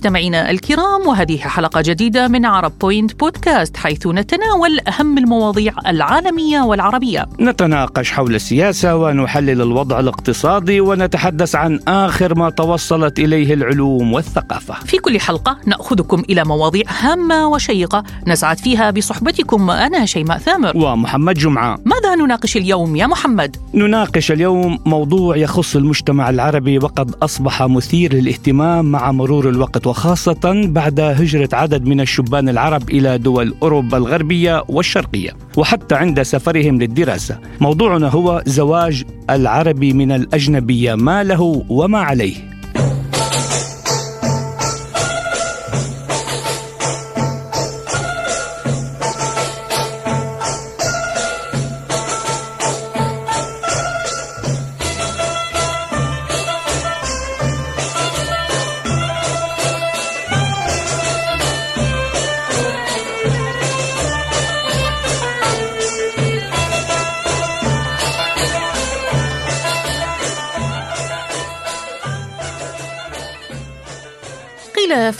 مستمعينا 0.00 0.50
الكرام 0.50 1.06
وهذه 1.06 1.38
حلقة 1.38 1.82
جديدة 1.86 2.28
من 2.28 2.44
عرب 2.44 2.72
بوينت 2.80 3.20
بودكاست 3.20 3.76
حيث 3.76 4.06
نتناول 4.06 4.80
أهم 4.88 5.18
المواضيع 5.18 5.74
العالمية 5.86 6.60
والعربية. 6.60 7.26
نتناقش 7.40 8.12
حول 8.12 8.34
السياسة 8.34 8.96
ونحلل 8.96 9.62
الوضع 9.62 10.00
الاقتصادي 10.00 10.80
ونتحدث 10.80 11.54
عن 11.54 11.80
آخر 11.88 12.38
ما 12.38 12.50
توصلت 12.50 13.18
إليه 13.18 13.54
العلوم 13.54 14.12
والثقافة. 14.12 14.74
في 14.74 14.98
كل 14.98 15.20
حلقة 15.20 15.56
نأخذكم 15.66 16.22
إلى 16.30 16.44
مواضيع 16.44 16.84
هامة 17.00 17.48
وشيقة 17.48 18.04
نسعد 18.26 18.58
فيها 18.58 18.90
بصحبتكم 18.90 19.70
أنا 19.70 20.06
شيماء 20.06 20.38
ثامر. 20.38 20.76
ومحمد 20.76 21.34
جمعة. 21.34 21.78
ماذا 21.84 22.14
نناقش 22.14 22.56
اليوم 22.56 22.96
يا 22.96 23.06
محمد؟ 23.06 23.56
نناقش 23.74 24.32
اليوم 24.32 24.78
موضوع 24.86 25.36
يخص 25.36 25.76
المجتمع 25.76 26.30
العربي 26.30 26.78
وقد 26.78 27.14
أصبح 27.22 27.62
مثير 27.62 28.14
للاهتمام 28.14 28.84
مع 28.84 29.12
مرور 29.12 29.48
الوقت. 29.48 29.86
وخاصة 29.90 30.66
بعد 30.66 31.00
هجرة 31.00 31.48
عدد 31.52 31.84
من 31.84 32.00
الشبان 32.00 32.48
العرب 32.48 32.90
إلى 32.90 33.18
دول 33.18 33.54
أوروبا 33.62 33.96
الغربية 33.96 34.64
والشرقية 34.68 35.30
وحتى 35.56 35.94
عند 35.94 36.22
سفرهم 36.22 36.78
للدراسة. 36.78 37.38
موضوعنا 37.60 38.08
هو 38.08 38.42
زواج 38.46 39.04
العربي 39.30 39.92
من 39.92 40.12
الأجنبية 40.12 40.94
ما 40.94 41.24
له 41.24 41.64
وما 41.68 41.98
عليه. 41.98 42.34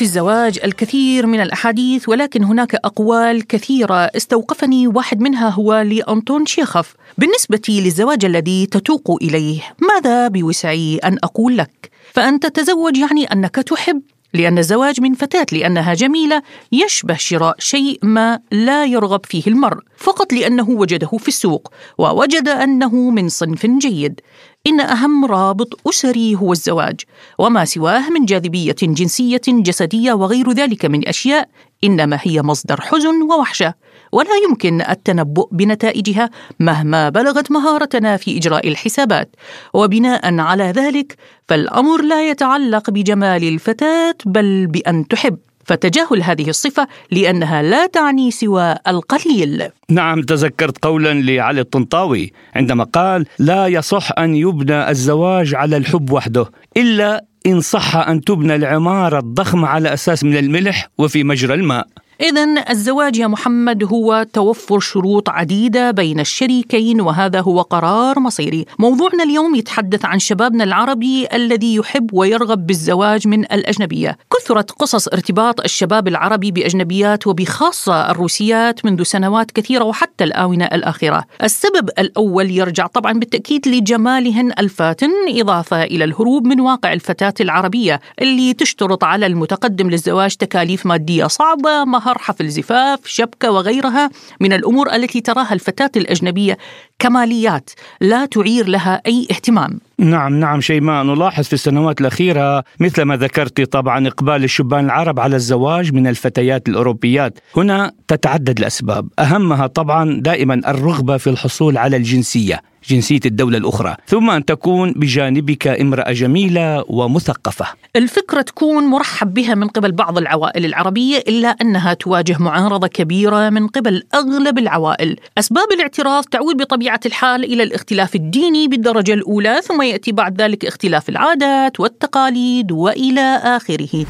في 0.01 0.07
الزواج 0.07 0.59
الكثير 0.65 1.27
من 1.27 1.41
الأحاديث 1.41 2.09
ولكن 2.09 2.45
هناك 2.45 2.75
أقوال 2.75 3.47
كثيرة 3.47 3.95
استوقفني 3.95 4.87
واحد 4.87 5.21
منها 5.21 5.49
هو 5.49 5.75
لأنطون 5.75 6.47
شيخف. 6.47 6.95
بالنسبة 7.19 7.63
للزواج 7.69 8.25
الذي 8.25 8.67
تتوق 8.67 9.19
إليه 9.23 9.61
ماذا 9.79 10.29
بوسعي 10.29 10.97
أن 10.97 11.19
أقول 11.23 11.57
لك؟ 11.57 11.91
فان 12.13 12.41
تتزوج 12.41 12.97
يعني 12.97 13.25
أنك 13.25 13.55
تحب. 13.55 14.03
لأن 14.35 14.59
الزواج 14.59 15.01
من 15.01 15.15
فتاة 15.15 15.47
لأنها 15.53 15.95
جميلة 15.95 16.43
يشبه 16.73 17.15
شراء 17.15 17.57
شيء 17.59 17.99
ما 18.03 18.39
لا 18.53 18.85
يرغب 18.85 19.21
فيه 19.27 19.43
المرء 19.47 19.79
فقط 19.97 20.33
لأنه 20.33 20.71
وجده 20.71 21.09
في 21.19 21.29
السوق 21.29 21.73
ووجد 21.99 22.49
أنه 22.49 23.11
من 23.11 23.29
صنف 23.29 23.67
جيد. 23.67 24.21
إن 24.67 24.81
أهم 24.81 25.25
رابط 25.25 25.81
أسري 25.89 26.35
هو 26.35 26.53
الزواج 26.53 27.01
وما 27.39 27.65
سواه 27.65 28.11
من 28.11 28.25
جاذبية 28.25 28.77
جنسية 28.83 29.41
جسدية 29.49 30.13
وغير 30.13 30.53
ذلك 30.53 30.85
من 30.85 31.09
أشياء 31.09 31.49
إنما 31.85 32.19
هي 32.23 32.43
مصدر 32.43 32.81
حزن 32.81 33.23
ووحشة. 33.23 33.75
ولا 34.13 34.31
يمكن 34.49 34.81
التنبؤ 34.81 35.49
بنتائجها 35.53 36.31
مهما 36.61 37.09
بلغت 37.09 37.51
مهارتنا 37.51 38.17
في 38.17 38.39
إجراء 38.39 38.69
الحسابات. 38.69 39.37
وبناء 39.75 40.39
على 40.39 40.65
ذلك 40.65 41.17
فالأمر 41.49 42.03
لا 42.03 42.31
يتعلق 42.31 42.91
بجمال 42.91 43.49
الفتاة 43.49 44.15
بل 44.27 44.67
بأن 44.67 45.09
تحب. 45.09 45.39
فتجاهل 45.65 46.23
هذه 46.23 46.49
الصفة 46.49 46.89
لأنها 47.11 47.63
لا 47.63 47.87
تعني 47.87 48.31
سوى 48.31 48.77
القليل. 48.89 49.69
نعم 49.89 50.23
تذكرت 50.23 50.85
قولا 50.85 51.15
لعلي 51.15 51.61
الطنطاوي 51.61 52.33
عندما 52.55 52.85
قال 52.85 53.27
لا 53.39 53.67
يصح 53.67 54.19
أن 54.19 54.35
يبنى 54.35 54.91
الزواج 54.91 55.55
على 55.55 55.77
الحب 55.77 56.11
وحده 56.13 56.47
إلا 56.77 57.25
إن 57.47 57.61
صح 57.61 57.97
أن 57.97 58.21
تبنى 58.21 58.55
العمارة 58.55 59.19
الضخمة 59.19 59.69
على 59.69 59.93
أساس 59.93 60.25
من 60.25 60.37
الملح 60.37 60.89
وفي 60.99 61.25
مجرى 61.25 61.55
الماء. 61.55 61.87
إذا 62.21 62.71
الزواج 62.71 63.19
يا 63.19 63.27
محمد 63.27 63.85
هو 63.85 64.27
توفر 64.33 64.81
شروط 64.81 65.29
عديدة 65.29 65.91
بين 65.91 66.21
الشريكين 66.21 67.01
وهذا 67.01 67.41
هو 67.41 67.61
قرار 67.61 68.21
مصيري. 68.21 68.67
موضوعنا 68.79 69.25
اليوم 69.25 69.55
يتحدث 69.55 70.05
عن 70.05 70.19
شبابنا 70.19 70.65
العربي 70.65 71.27
الذي 71.33 71.75
يحب 71.75 72.11
ويرغب 72.13 72.67
بالزواج 72.67 73.29
من 73.29 73.45
الأجنبية. 73.45 74.19
كثرت 74.37 74.71
قصص 74.71 75.09
ارتباط 75.09 75.61
الشباب 75.61 76.09
العربي 76.09 76.51
بأجنبيات 76.51 77.27
وبخاصة 77.27 78.11
الروسيات 78.11 78.85
منذ 78.85 79.03
سنوات 79.03 79.51
كثيرة 79.51 79.85
وحتى 79.85 80.25
الآونة 80.25 80.65
الأخيرة. 80.65 81.25
السبب 81.43 81.91
الأول 81.99 82.51
يرجع 82.51 82.87
طبعا 82.87 83.13
بالتأكيد 83.13 83.69
لجمالهن 83.69 84.53
الفاتن 84.59 85.11
إضافة 85.29 85.83
إلى 85.83 86.05
الهروب 86.05 86.47
من 86.47 86.61
واقع 86.61 86.93
الفتاة 86.93 87.35
العربية 87.41 88.01
اللي 88.21 88.55
تشترط 88.55 89.05
على 89.05 89.27
المتقدم 89.27 89.91
للزواج 89.91 90.37
تكاليف 90.37 90.87
مادية 90.87 91.27
صعبة 91.27 91.85
مهر 91.85 92.10
مظهر 92.11 92.19
حفل 92.19 92.49
زفاف 92.49 93.07
شبكة 93.07 93.51
وغيرها 93.51 94.11
من 94.41 94.53
الأمور 94.53 94.95
التي 94.95 95.21
تراها 95.21 95.53
الفتاة 95.53 95.91
الأجنبية 95.97 96.59
كماليات 96.99 97.71
لا 98.01 98.27
تعير 98.27 98.69
لها 98.69 99.03
أي 99.07 99.27
اهتمام. 99.31 99.81
نعم 99.99 100.41
نعم 100.41 100.61
شيماء. 100.61 101.05
نلاحظ 101.05 101.45
في 101.45 101.53
السنوات 101.53 102.01
الأخيرة 102.01 102.65
مثل 102.81 103.03
ما 103.03 103.17
ذكرت 103.17 103.61
طبعا 103.61 104.09
إقبال 104.09 104.45
الشبان 104.45 104.85
العرب 104.85 105.21
على 105.21 105.37
الزواج 105.37 105.93
من 105.93 106.07
الفتيات 106.07 106.69
الأوروبيات. 106.69 107.39
هنا 107.57 107.93
تتعدد 108.09 108.59
الأسباب. 108.59 109.09
أهمها 109.19 109.67
طبعا 109.67 110.21
دائما 110.21 110.55
الرغبة 110.55 111.17
في 111.17 111.31
الحصول 111.31 111.79
على 111.79 111.97
الجنسية. 111.97 112.63
جنسية 112.89 113.21
الدولة 113.27 113.59
الأخرى. 113.59 113.97
ثم 114.07 114.31
أن 114.31 114.45
تكون 114.45 114.93
بجانبك 114.93 115.67
امرأة 115.67 116.13
جميلة 116.13 116.85
ومثقفة. 116.89 117.67
الفكرة 117.97 118.43
تكون 118.43 118.85
مرحب 118.85 119.35
بها 119.35 119.55
من 119.55 119.69
قبل 119.69 119.93
بعض 119.93 120.19
العوائل 120.19 120.65
العربية 120.65 121.19
إلا 121.19 121.49
أنها 121.49 121.95
تواجه 121.95 122.37
معارضة 122.39 122.87
كبيرة 122.87 123.51
من 123.51 123.67
قبل 123.67 124.03
أغلب 124.15 124.59
العوائل. 124.59 125.17
أسباب 125.39 125.73
الاعتراض 125.73 126.25
تعود 126.25 126.57
بطبيعة 126.57 127.01
الحال 127.07 127.45
إلى 127.45 127.63
الاختلاف 127.63 128.15
الديني 128.15 128.69
بالدرجة 128.69 129.15
الأولى 129.15 129.61
ثم 129.65 129.83
يأتي 129.83 130.13
بعد 130.13 130.43
ذلك 130.43 130.65
اختلاف 130.65 131.09
العادات 131.09 131.81
والتقاليد 131.81 132.73
وإلى 132.73 133.41
آخره. 133.45 134.07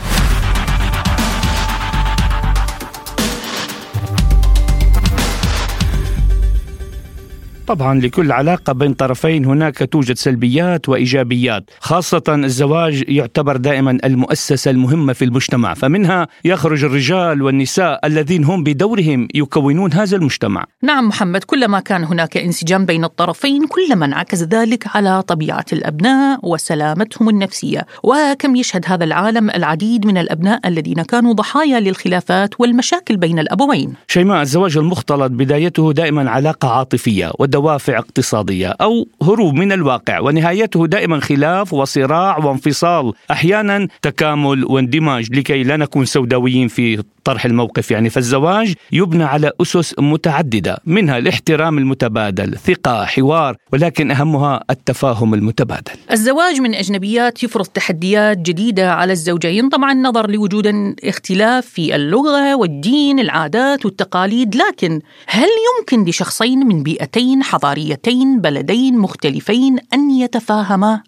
طبعا 7.71 8.01
لكل 8.01 8.33
علاقة 8.33 8.73
بين 8.73 8.95
طرفين 8.95 9.45
هناك 9.45 9.89
توجد 9.93 10.17
سلبيات 10.17 10.89
وإيجابيات 10.89 11.71
خاصة 11.81 12.23
الزواج 12.29 13.05
يعتبر 13.09 13.57
دائما 13.57 13.99
المؤسسة 14.05 14.71
المهمة 14.71 15.13
في 15.13 15.25
المجتمع 15.25 15.75
فمنها 15.75 16.29
يخرج 16.45 16.85
الرجال 16.85 17.43
والنساء 17.43 18.07
الذين 18.07 18.45
هم 18.45 18.65
بدورهم 18.65 19.29
يكونون 19.35 19.93
هذا 19.93 20.17
المجتمع. 20.17 20.65
نعم 20.83 21.09
محمد 21.09 21.45
كلما 21.45 21.81
كان 21.81 22.05
هناك 22.05 22.37
انسجام 22.37 22.87
بين 22.87 23.05
الطرفين 23.05 23.67
كلما 23.67 24.07
انعكس 24.07 24.43
ذلك 24.43 24.97
على 24.97 25.23
طبيعة 25.23 25.67
الأبناء 25.73 26.39
وسلامتهم 26.43 27.29
النفسية. 27.29 27.87
وكم 28.03 28.57
يشهد 28.57 28.85
هذا 28.87 29.05
العالم 29.05 29.51
العديد 29.51 30.07
من 30.07 30.19
الأبناء 30.19 30.69
الذين 30.69 31.03
كانوا 31.03 31.33
ضحايا 31.33 31.81
للخلافات 31.81 32.61
والمشاكل 32.61 33.17
بين 33.17 33.39
الأبوين. 33.39 33.95
شيماء 34.09 34.43
الزواج 34.43 34.77
المختلط 34.77 35.33
بدايته 35.33 35.93
دائما 35.93 36.31
علاقة 36.31 36.69
عاطفية 36.69 37.31
دوافع 37.61 37.99
اقتصادية 37.99 38.69
أو 38.69 39.09
هروب 39.23 39.55
من 39.55 39.73
الواقع 39.73 40.21
ونهايته 40.21 40.87
دائما 40.87 41.21
خلاف 41.21 41.73
وصراع 41.73 42.39
وانفصال 42.39 43.13
أحيانا 43.31 43.89
تكامل 44.03 44.65
واندماج 44.65 45.33
لكي 45.39 45.63
لا 45.63 45.77
نكون 45.77 46.05
سوداويين 46.05 46.69
في 46.69 47.03
طرح 47.31 47.45
الموقف 47.45 47.91
يعني 47.91 48.11
فالزواج 48.11 48.75
يبنى 48.93 49.25
على 49.25 49.51
أسس 49.63 49.95
متعددة 49.99 50.79
منها 50.87 51.19
الاحترام 51.19 51.79
المتبادل 51.79 52.59
ثقة 52.59 53.05
حوار 53.05 53.57
ولكن 53.73 54.11
أهمها 54.11 54.65
التفاهم 54.71 55.35
المتبادل. 55.35 55.93
الزواج 56.13 56.61
من 56.61 56.75
أجنبيات 56.75 57.43
يفرض 57.43 57.67
تحديات 57.67 58.39
جديدة 58.39 58.93
على 58.93 59.13
الزوجين 59.13 59.69
طبعا 59.69 59.95
نظر 59.95 60.31
لوجود 60.31 60.95
اختلاف 61.05 61.67
في 61.67 61.95
اللغة 61.97 62.55
والدين 62.55 63.21
العادات 63.21 63.85
والتقاليد 63.85 64.57
لكن 64.57 65.01
هل 65.27 65.49
يمكن 65.69 66.11
لشخصين 66.11 66.59
من 66.59 66.83
بيئتين 66.83 67.43
حضاريتين 67.43 68.41
بلدين 68.41 68.99
مختلفين 68.99 69.79
أن 69.95 70.11
يتفاهما؟ 70.11 71.03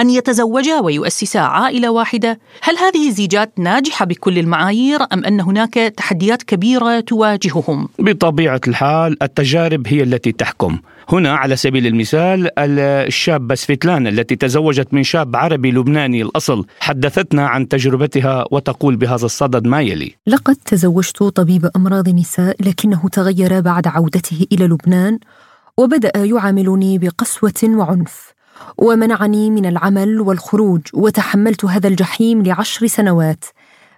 أن 0.00 0.10
يتزوجا 0.10 0.80
ويؤسسا 0.80 1.38
عائلة 1.38 1.90
واحدة؟ 1.90 2.38
هل 2.62 2.76
هذه 2.78 3.08
الزيجات 3.08 3.52
ناجحة 3.58 4.04
بكل 4.04 4.38
المعايير 4.38 4.98
أم 5.12 5.24
أن 5.24 5.40
هناك 5.40 5.74
تحديات 5.74 6.42
كبيرة 6.42 7.00
تواجههم؟ 7.00 7.88
بطبيعة 7.98 8.60
الحال 8.68 9.22
التجارب 9.22 9.86
هي 9.86 10.02
التي 10.02 10.32
تحكم 10.32 10.78
هنا 11.08 11.34
على 11.36 11.56
سبيل 11.56 11.86
المثال 11.86 12.50
الشابة 12.58 13.54
سفيتلانا 13.54 14.08
التي 14.08 14.36
تزوجت 14.36 14.94
من 14.94 15.02
شاب 15.02 15.36
عربي 15.36 15.70
لبناني 15.70 16.22
الأصل 16.22 16.66
حدثتنا 16.80 17.48
عن 17.48 17.68
تجربتها 17.68 18.44
وتقول 18.50 18.96
بهذا 18.96 19.24
الصدد 19.24 19.66
ما 19.66 19.80
يلي 19.80 20.14
لقد 20.26 20.56
تزوجت 20.56 21.22
طبيب 21.22 21.70
أمراض 21.76 22.08
نساء 22.08 22.56
لكنه 22.60 23.08
تغير 23.12 23.60
بعد 23.60 23.86
عودته 23.86 24.46
إلى 24.52 24.66
لبنان 24.66 25.18
وبدأ 25.76 26.12
يعاملني 26.16 26.98
بقسوة 26.98 27.62
وعنف 27.64 28.33
ومنعني 28.78 29.50
من 29.50 29.66
العمل 29.66 30.20
والخروج 30.20 30.80
وتحملت 30.94 31.64
هذا 31.64 31.88
الجحيم 31.88 32.42
لعشر 32.42 32.86
سنوات. 32.86 33.44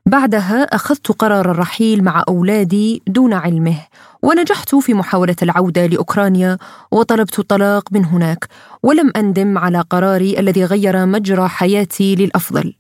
بعدها 0.07 0.63
أخذت 0.63 1.13
قرار 1.13 1.51
الرحيل 1.51 2.05
مع 2.05 2.25
أولادي 2.29 3.03
دون 3.07 3.33
علمه 3.33 3.77
ونجحت 4.23 4.75
في 4.75 4.95
محاولة 4.95 5.37
العودة 5.43 5.87
لأوكرانيا 5.87 6.59
وطلبت 6.91 7.39
الطلاق 7.39 7.93
من 7.93 8.05
هناك 8.05 8.49
ولم 8.83 9.13
أندم 9.17 9.59
على 9.59 9.81
قراري 9.81 10.39
الذي 10.39 10.65
غير 10.65 11.07
مجرى 11.07 11.49
حياتي 11.49 12.15
للأفضل. 12.15 12.75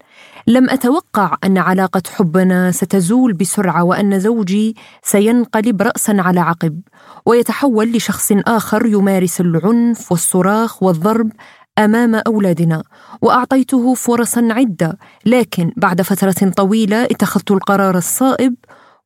لم 0.46 0.70
أتوقع 0.70 1.37
أن 1.44 1.58
علاقة 1.58 2.02
حبنا 2.17 2.70
ستزول 2.70 3.32
بسرعة 3.32 3.84
وأن 3.84 4.20
زوجي 4.20 4.76
سينقلب 5.02 5.82
راسا 5.82 6.17
على 6.19 6.40
عقب 6.40 6.81
ويتحول 7.26 7.93
لشخص 7.93 8.32
آخر 8.32 8.87
يمارس 8.87 9.40
العنف 9.40 10.12
والصراخ 10.12 10.82
والضرب 10.82 11.32
أمام 11.78 12.14
أولادنا 12.14 12.82
وأعطيته 13.23 13.94
فرصا 13.94 14.49
عدة 14.50 14.99
لكن 15.26 15.73
بعد 15.76 16.02
فترة 16.02 16.50
طويلة 16.56 17.05
اتخذت 17.05 17.50
القرار 17.50 17.99
الصائب 17.99 18.55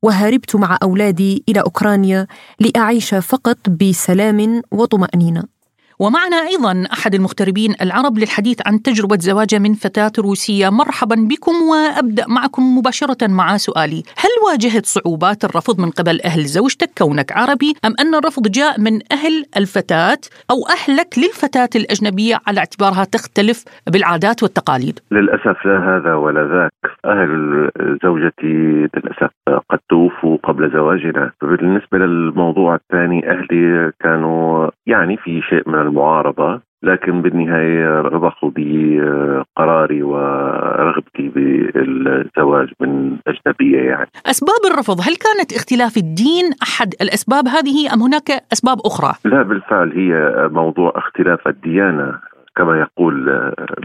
وهربت 0.02 0.56
مع 0.56 0.78
أولادي 0.82 1.44
إلى 1.48 1.60
أوكرانيا 1.60 2.26
لأعيش 2.60 3.14
فقط 3.14 3.68
بسلام 3.68 4.62
وطمأنينة. 4.70 5.59
ومعنا 6.02 6.36
أيضا 6.36 6.84
أحد 6.92 7.14
المغتربين 7.14 7.74
العرب 7.82 8.18
للحديث 8.18 8.58
عن 8.66 8.82
تجربة 8.82 9.16
زواجة 9.16 9.58
من 9.58 9.74
فتاة 9.74 10.12
روسية. 10.18 10.68
مرحبا 10.70 11.16
بكم 11.30 11.52
وأبدأ 11.70 12.24
معكم 12.28 12.62
مباشرة 12.78 13.26
مع 13.26 13.56
سؤالي. 13.56 14.02
هل 14.18 14.30
واجهت 14.46 14.86
صعوبات 14.86 15.44
الرفض 15.44 15.80
من 15.80 15.90
قبل 15.90 16.20
أهل 16.24 16.40
زوجتك 16.40 16.90
كونك 16.98 17.32
عربي؟ 17.32 17.74
أم 17.84 17.94
أن 18.00 18.14
الرفض 18.14 18.48
جاء 18.48 18.80
من 18.80 19.00
أهل 19.12 19.44
الفتاة 19.56 20.22
أو 20.50 20.56
أهلك 20.76 21.18
للفتاة 21.18 21.68
الأجنبية 21.76 22.36
على 22.46 22.58
اعتبارها 22.58 23.04
تختلف 23.04 23.64
بالعادات 23.92 24.42
والتقاليد؟ 24.42 24.98
للأسف 25.10 25.66
لا 25.66 25.78
هذا 25.90 26.14
ولا 26.14 26.42
ذاك. 26.54 26.72
أهل 27.04 27.70
زوجتي 28.02 28.56
للأسف 28.94 29.30
قد 29.70 29.78
توفوا 29.88 30.36
قبل 30.44 30.72
زواجنا. 30.72 31.32
بالنسبة 31.42 31.98
للموضوع 31.98 32.74
الثاني 32.74 33.30
أهلي 33.30 33.92
كانوا 34.00 34.70
يعني 34.86 35.16
في 35.16 35.40
شيء 35.50 35.68
من 35.68 35.89
المعارضة 35.90 36.60
لكن 36.82 37.22
بالنهاية 37.22 38.00
رضخوا 38.00 38.50
بقراري 38.56 40.02
ورغبتي 40.02 41.28
بالزواج 41.28 42.68
من 42.80 43.16
أجنبية 43.26 43.80
يعني. 43.80 44.10
أسباب 44.26 44.72
الرفض 44.72 45.00
هل 45.00 45.16
كانت 45.16 45.52
اختلاف 45.52 45.96
الدين 45.96 46.44
أحد 46.62 46.94
الأسباب 47.00 47.48
هذه 47.48 47.94
أم 47.94 48.02
هناك 48.02 48.30
أسباب 48.52 48.78
أخرى؟ 48.84 49.12
لا 49.24 49.42
بالفعل 49.42 49.92
هي 49.92 50.48
موضوع 50.48 50.92
اختلاف 50.96 51.48
الديانة 51.48 52.29
كما 52.56 52.80
يقول 52.80 53.14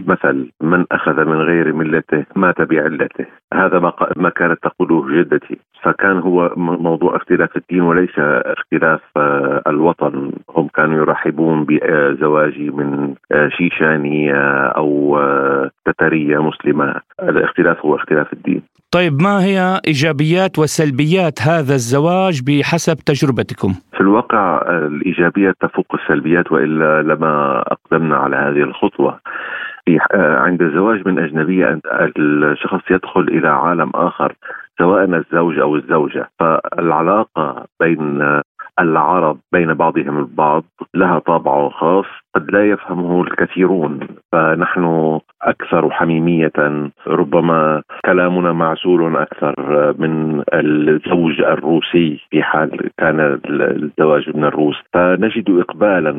مثل 0.06 0.50
من 0.60 0.84
أخذ 0.92 1.24
من 1.24 1.40
غير 1.40 1.72
ملته 1.72 2.24
مات 2.36 2.62
بعلته. 2.62 3.26
هذا 3.54 3.78
ما 3.78 3.92
ما 4.16 4.28
كانت 4.28 4.58
تقوله 4.62 5.22
جدتي. 5.22 5.58
فكان 5.82 6.18
هو 6.18 6.52
موضوع 6.56 7.16
اختلاف 7.16 7.56
الدين 7.56 7.80
وليس 7.80 8.18
اختلاف 8.18 9.00
آه، 9.16 9.62
الوطن. 9.66 10.32
هم 10.56 10.68
كانوا 10.68 10.98
يرحبون 10.98 11.64
بزواجي 11.64 12.70
من 12.70 13.14
آه، 13.32 13.48
شيشانية 13.48 14.66
أو 14.66 15.18
آه، 15.18 15.70
تترية 15.84 16.42
مسلمة. 16.42 16.94
الاختلاف 17.22 17.86
هو 17.86 17.96
اختلاف 17.96 18.32
الدين. 18.32 18.62
طيب 18.92 19.22
ما 19.22 19.44
هي 19.44 19.80
إيجابيات 19.86 20.58
وسلبيات 20.58 21.42
هذا 21.42 21.74
الزواج 21.74 22.42
بحسب 22.46 22.96
تجربتكم؟ 22.96 23.74
في 23.96 24.00
الواقع 24.00 24.62
الإيجابيات 24.68 25.54
تفوق 25.60 25.86
السلبيات 25.94 26.52
وإلا 26.52 27.02
لما 27.02 27.62
أقدمنا 27.66 28.16
على 28.16 28.36
هذه 28.36 28.62
الخطوة. 28.62 29.20
عند 30.18 30.62
الزواج 30.62 31.08
من 31.08 31.18
أجنبية 31.18 31.80
الشخص 32.18 32.90
يدخل 32.90 33.20
إلى 33.20 33.48
عالم 33.48 33.90
آخر 33.94 34.32
سواء 34.78 35.04
الزوج 35.04 35.58
أو 35.58 35.76
الزوجة. 35.76 36.30
فالعلاقة 36.40 37.64
بين 37.80 38.40
العرب 38.80 39.38
بين 39.52 39.74
بعضهم 39.74 40.18
البعض 40.18 40.64
لها 40.94 41.18
طابع 41.18 41.68
خاص 41.68 42.06
قد 42.34 42.50
لا 42.50 42.70
يفهمه 42.70 43.22
الكثيرون 43.22 44.00
فنحن 44.32 45.18
أكثر 45.42 45.90
حميمية 45.90 46.52
ربما 47.06 47.82
كلامنا 48.04 48.52
معزول 48.52 49.16
أكثر 49.16 49.54
من 49.98 50.42
الزوج 50.54 51.40
الروسي 51.40 52.20
في 52.30 52.42
حال 52.42 52.90
كان 52.98 53.40
الزواج 53.50 54.36
من 54.36 54.44
الروس. 54.44 54.76
فنجد 54.92 55.50
اقبالا 55.50 56.12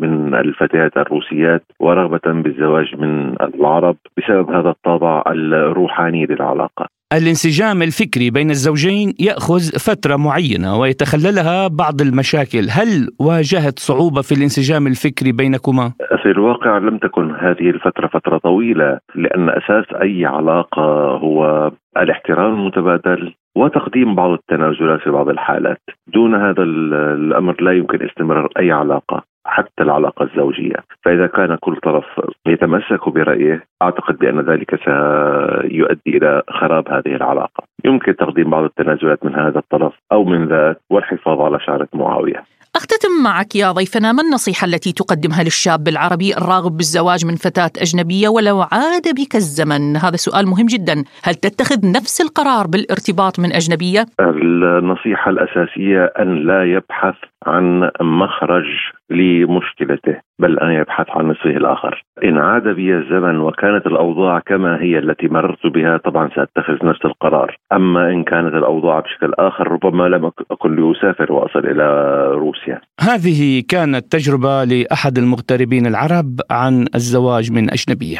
من 0.00 0.34
الفتيات 0.34 0.96
الروسيات 0.96 1.62
ورغبة 1.80 2.32
بالزواج 2.42 2.96
من 2.96 3.34
العرب 3.40 3.96
بسبب 4.16 4.50
هذا 4.50 4.70
الطابع 4.70 5.22
الروحاني 5.26 6.26
للعلاقة. 6.26 6.97
الانسجام 7.12 7.82
الفكري 7.82 8.30
بين 8.30 8.50
الزوجين 8.50 9.14
يأخذ 9.20 9.62
فترة 9.86 10.16
معينة 10.16 10.80
ويتخللها 10.80 11.68
بعض 11.68 12.00
المشاكل، 12.00 12.64
هل 12.70 13.08
واجهت 13.20 13.78
صعوبة 13.78 14.22
في 14.22 14.32
الانسجام 14.32 14.86
الفكري 14.86 15.32
بينكما؟ 15.32 15.92
في 16.22 16.30
الواقع 16.30 16.78
لم 16.78 16.98
تكن 16.98 17.30
هذه 17.30 17.70
الفترة 17.70 18.06
فترة 18.06 18.38
طويلة 18.38 18.98
لأن 19.14 19.48
أساس 19.48 19.84
أي 20.02 20.26
علاقة 20.26 20.82
هو 21.16 21.70
الاحترام 21.96 22.54
المتبادل 22.54 23.34
وتقديم 23.56 24.14
بعض 24.14 24.30
التنازلات 24.30 25.00
في 25.00 25.10
بعض 25.10 25.28
الحالات. 25.28 25.80
دون 26.14 26.34
هذا 26.34 26.62
الأمر 26.62 27.62
لا 27.62 27.72
يمكن 27.72 28.06
استمرار 28.06 28.48
أي 28.58 28.70
علاقة. 28.70 29.22
حتى 29.48 29.82
العلاقة 29.82 30.22
الزوجية، 30.22 30.76
فإذا 31.04 31.26
كان 31.26 31.56
كل 31.60 31.76
طرف 31.76 32.04
يتمسك 32.46 33.08
برأيه 33.08 33.64
أعتقد 33.82 34.18
بأن 34.18 34.40
ذلك 34.40 34.80
سيؤدي 34.84 36.16
إلى 36.16 36.42
خراب 36.50 36.88
هذه 36.88 37.14
العلاقة. 37.16 37.64
يمكن 37.84 38.16
تقديم 38.16 38.50
بعض 38.50 38.64
التنازلات 38.64 39.24
من 39.24 39.34
هذا 39.34 39.58
الطرف 39.58 39.92
أو 40.12 40.24
من 40.24 40.48
ذاك 40.48 40.76
والحفاظ 40.90 41.40
على 41.40 41.60
شعرة 41.60 41.88
معاوية. 41.94 42.44
أختتم 42.76 43.22
معك 43.24 43.56
يا 43.56 43.72
ضيفنا 43.72 44.12
ما 44.12 44.22
النصيحة 44.22 44.64
التي 44.64 44.92
تقدمها 44.92 45.42
للشاب 45.42 45.88
العربي 45.88 46.36
الراغب 46.36 46.76
بالزواج 46.76 47.26
من 47.26 47.36
فتاة 47.36 47.70
أجنبية 47.78 48.28
ولو 48.28 48.60
عاد 48.60 49.14
بك 49.16 49.36
الزمن؟ 49.36 49.96
هذا 49.96 50.16
سؤال 50.16 50.46
مهم 50.46 50.66
جدا. 50.66 51.04
هل 51.22 51.34
تتخذ 51.34 51.90
نفس 51.96 52.20
القرار 52.20 52.66
بالارتباط 52.66 53.38
من 53.38 53.52
أجنبية؟ 53.52 54.06
النصيحة 54.20 55.30
الأساسية 55.30 56.12
أن 56.18 56.46
لا 56.46 56.64
يبحث 56.64 57.16
عن 57.46 57.90
مخرج 58.00 58.66
لمشكلته. 59.10 60.27
بل 60.38 60.58
أن 60.58 60.70
يبحث 60.70 61.06
عن 61.10 61.28
نصفه 61.28 61.50
الآخر. 61.50 62.04
إن 62.24 62.38
عاد 62.38 62.68
بي 62.68 62.94
الزمن 62.94 63.38
وكانت 63.40 63.86
الأوضاع 63.86 64.38
كما 64.38 64.82
هي 64.82 64.98
التي 64.98 65.28
مررت 65.28 65.66
بها 65.66 65.96
طبعا 65.96 66.28
سأتخذ 66.28 66.86
نفس 66.86 67.04
القرار. 67.04 67.56
أما 67.72 68.10
إن 68.10 68.24
كانت 68.24 68.54
الأوضاع 68.54 69.00
بشكل 69.00 69.32
آخر 69.38 69.72
ربما 69.72 70.08
لم 70.08 70.30
أكن 70.50 70.76
لأسافر 70.76 71.32
وأصل 71.32 71.58
إلى 71.58 71.86
روسيا. 72.32 72.80
هذه 73.00 73.62
كانت 73.68 74.12
تجربة 74.12 74.64
لأحد 74.64 75.18
المغتربين 75.18 75.86
العرب 75.86 76.40
عن 76.50 76.86
الزواج 76.94 77.52
من 77.52 77.70
أجنبية. 77.70 78.18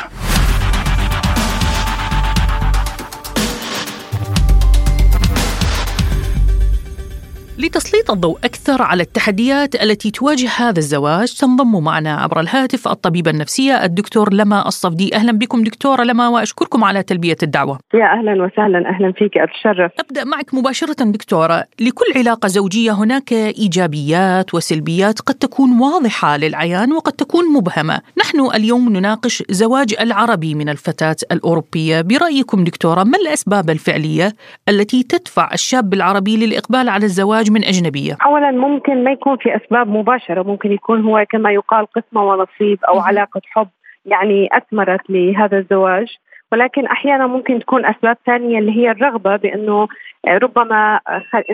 لتسليط 8.08 8.10
الضوء 8.10 8.38
أكثر 8.44 8.82
على 8.82 9.02
التحديات 9.02 9.74
التي 9.82 10.10
تواجه 10.10 10.48
هذا 10.56 10.78
الزواج. 10.78 11.32
تنضم 11.32 11.84
معنا 11.84 12.14
عبر 12.16 12.40
الهاتف 12.40 12.88
الطبيبة 12.88 13.30
النفسية 13.30 13.84
الدكتور 13.84 14.34
لما 14.34 14.68
الصفدي. 14.68 15.14
أهلا 15.14 15.32
بكم 15.32 15.62
دكتورة 15.62 16.02
لما 16.02 16.28
وأشكركم 16.28 16.84
على 16.84 17.02
تلبية 17.02 17.36
الدعوة. 17.42 17.78
يا 17.94 18.04
أهلا 18.04 18.44
وسهلا 18.44 18.88
أهلا 18.88 19.12
فيك 19.12 19.38
أتشرف 19.38 19.92
أبدأ 19.98 20.24
معك 20.24 20.54
مباشرة 20.54 21.04
دكتورة. 21.04 21.64
لكل 21.80 22.04
علاقة 22.16 22.48
زوجية 22.48 22.92
هناك 22.92 23.32
إيجابيات 23.32 24.54
وسلبيات 24.54 25.20
قد 25.20 25.34
تكون 25.34 25.80
واضحة 25.80 26.36
للعيان 26.36 26.92
وقد 26.92 27.12
تكون 27.12 27.52
مبهمة. 27.52 28.00
نحن 28.18 28.40
اليوم 28.54 28.88
نناقش 28.88 29.42
زواج 29.50 29.94
العربي 30.00 30.54
من 30.54 30.68
الفتاة 30.68 31.16
الأوروبية. 31.32 32.00
برأيكم 32.00 32.64
دكتورة 32.64 33.04
ما 33.04 33.18
الأسباب 33.18 33.70
الفعلية 33.70 34.34
التي 34.68 35.02
تدفع 35.02 35.50
الشاب 35.54 35.94
العربي 35.94 36.36
للإقبال 36.36 36.88
على 36.88 37.04
الزواج 37.04 37.50
من 37.50 37.64
أجنبية؟ 37.98 38.16
أولا 38.24 38.50
ممكن 38.50 39.04
ما 39.04 39.12
يكون 39.12 39.36
في 39.36 39.56
أسباب 39.56 39.88
مباشرة 39.88 40.42
ممكن 40.42 40.72
يكون 40.72 41.02
هو 41.02 41.26
كما 41.30 41.52
يقال 41.52 41.86
قسمة 41.86 42.22
ونصيب 42.22 42.84
أو 42.84 43.00
علاقة 43.00 43.40
حب 43.50 43.68
يعني 44.06 44.48
أثمرت 44.52 45.10
لهذا 45.10 45.58
الزواج. 45.58 46.06
ولكن 46.52 46.86
أحيانا 46.86 47.26
ممكن 47.26 47.58
تكون 47.58 47.86
أسباب 47.86 48.16
ثانية 48.26 48.58
اللي 48.58 48.76
هي 48.76 48.90
الرغبة 48.90 49.36
بأنه 49.36 49.88
ربما 50.28 51.00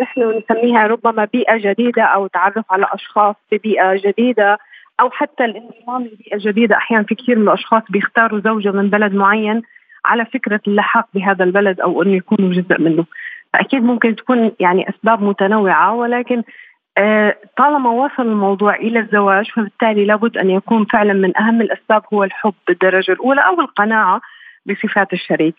نحن 0.03 0.21
نسميها 0.39 0.87
ربما 0.87 1.25
بيئة 1.33 1.57
جديدة 1.57 2.03
أو 2.03 2.27
تعرف 2.27 2.65
على 2.71 2.87
أشخاص 2.93 3.35
في 3.51 3.59
بيئة 3.59 3.95
جديدة 3.95 4.59
أو 5.01 5.11
حتى 5.11 5.45
الانضمام 5.45 6.03
لبيئة 6.03 6.39
جديدة. 6.39 6.77
أحيانا 6.77 7.05
في 7.05 7.15
كثير 7.15 7.39
من 7.39 7.49
الأشخاص 7.49 7.83
بيختاروا 7.91 8.41
زوجة 8.41 8.71
من 8.71 8.91
بلد 8.91 9.15
معين 9.15 9.63
على 10.05 10.25
فكرة 10.25 10.61
اللحاق 10.69 11.07
بهذا 11.15 11.45
البلد 11.45 11.81
أو 11.81 12.03
انه 12.03 12.17
يكونوا 12.17 12.53
جزء 12.53 12.81
منه. 12.81 13.05
فأكيد 13.55 13.83
ممكن 13.83 14.17
تكون 14.17 14.53
يعني 14.61 14.89
أسباب 14.89 15.23
متنوعة 15.23 15.95
ولكن 15.95 16.43
آه، 16.99 17.37
طالما 17.57 17.91
وصل 17.91 18.23
الموضوع 18.23 18.75
إلى 18.75 18.99
الزواج 18.99 19.51
فبالتالي 19.51 20.05
لابد 20.05 20.39
أن 20.39 20.51
يكون 20.51 20.85
فعلا 20.85 21.13
من 21.13 21.39
أهم 21.39 21.61
الأسباب 21.61 22.03
هو 22.15 22.25
الحب 22.25 22.55
بالدرجة 22.69 23.13
الأولى 23.13 23.41
أو 23.41 23.61
القناعة 23.61 24.21
بصفات 24.67 25.13
الشريك. 25.13 25.55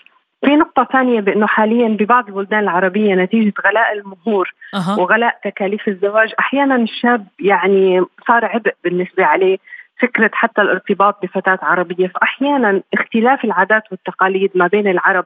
في 0.46 0.56
نقطة 0.56 0.88
ثانية 0.94 1.22
بأنه 1.22 1.48
حاليا 1.48 1.88
ببعض 1.88 2.28
البلدان 2.28 2.60
العربية 2.60 3.16
نتيجة 3.16 3.54
غلاء 3.68 3.94
المهور 3.94 4.54
أه. 4.74 5.00
وغلاء 5.00 5.40
تكاليف 5.44 5.88
الزواج 5.88 6.34
أحيانا 6.40 6.76
الشاب 6.76 7.28
يعني 7.40 8.02
صار 8.28 8.46
عبء 8.46 8.74
بالنسبة 8.84 9.26
عليه 9.26 9.58
فكرة 10.02 10.32
حتى 10.34 10.62
الارتباط 10.62 11.22
بفتاة 11.22 11.60
عربية 11.62 12.08
فأحيانا 12.08 12.82
اختلاف 12.94 13.46
العادات 13.46 13.84
والتقاليد 13.92 14.52
ما 14.56 14.68
بين 14.68 14.88
العرب 14.88 15.26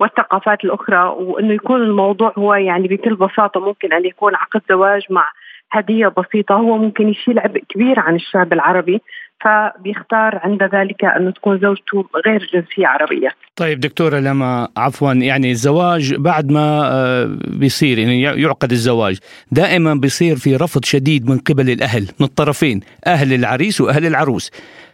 والثقافات 0.00 0.64
الأخرى 0.64 1.08
وأنه 1.08 1.54
يكون 1.54 1.82
الموضوع 1.82 2.32
هو 2.38 2.54
يعني 2.54 2.88
بكل 2.88 3.14
بساطة 3.14 3.60
ممكن 3.60 3.92
أن 3.92 4.04
يكون 4.04 4.34
عقد 4.34 4.62
زواج 4.68 5.02
مع 5.10 5.24
هدية 5.72 6.08
بسيطة 6.08 6.54
هو 6.54 6.78
ممكن 6.78 7.08
يشيل 7.08 7.38
عبء 7.38 7.62
كبير 7.68 8.00
عن 8.00 8.14
الشعب 8.14 8.52
العربي. 8.52 9.00
فبيختار 9.40 10.40
عند 10.42 10.62
ذلك 10.62 11.04
أن 11.04 11.34
تكون 11.34 11.58
زوجته 11.58 12.04
غير 12.26 12.50
جنسية 12.54 12.86
عربية. 12.86 13.28
طيب 13.56 13.80
دكتورة 13.80 14.18
لما 14.18 14.68
عفوا 14.76 15.12
يعني 15.12 15.50
الزواج 15.50 16.14
بعد 16.14 16.50
ما 16.50 16.88
آه، 16.92 17.38
بيصير 17.46 17.98
يعني 17.98 18.22
يعقد 18.22 18.70
الزواج 18.72 19.18
دائما 19.52 19.94
بيصير 19.94 20.36
في 20.36 20.56
رفض 20.56 20.84
شديد 20.84 21.30
من 21.30 21.38
قبل 21.38 21.70
الأهل 21.70 22.02
من 22.20 22.26
الطرفين 22.26 22.80
أهل 23.06 23.32
العريس 23.32 23.80
وأهل 23.80 24.06
العروس. 24.06 24.50